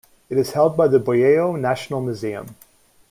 [0.31, 2.55] It is held by the Buyeo National Museum.